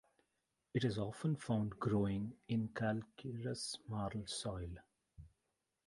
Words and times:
It 0.73 0.83
is 0.83 0.97
often 0.97 1.35
found 1.35 1.79
growing 1.79 2.33
in 2.47 2.69
calcareous 2.69 3.77
marl 3.87 4.25
soil. 4.25 4.79